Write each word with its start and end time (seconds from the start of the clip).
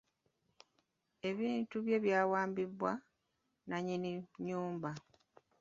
Ebintu 1.29 1.75
bye 1.85 1.97
byawambibwa 2.03 2.91
nnannyini 3.01 4.09
nnyumba. 4.37 4.91